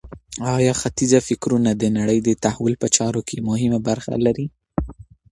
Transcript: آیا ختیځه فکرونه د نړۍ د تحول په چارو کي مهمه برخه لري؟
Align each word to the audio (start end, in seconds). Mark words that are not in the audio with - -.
آیا 0.55 0.73
ختیځه 0.81 1.19
فکرونه 1.27 1.71
د 1.75 1.83
نړۍ 1.97 2.19
د 2.23 2.29
تحول 2.43 2.73
په 2.81 2.87
چارو 2.95 3.21
کي 3.29 3.37
مهمه 3.49 3.79
برخه 3.87 4.13
لري؟ 4.25 4.47